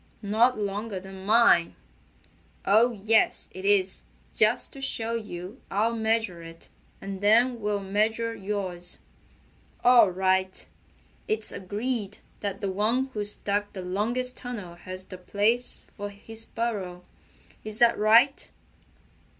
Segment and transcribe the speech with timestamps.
[0.23, 1.75] "Not longer than mine."
[2.65, 4.01] "Oh, yes, it is.
[4.33, 8.97] Just to show you I'll measure it, and then we'll measure yours."
[9.83, 10.65] "All right!
[11.27, 16.47] It's agreed that the one who's dug the longest tunnel has the place for his
[16.47, 17.05] burrow.
[17.63, 18.49] Is that right?"